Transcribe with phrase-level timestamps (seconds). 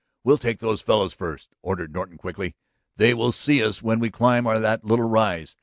[0.23, 2.55] "We'll take those fellows first," ordered Norton quickly.
[2.95, 5.55] "They will see us when we climb that little rise.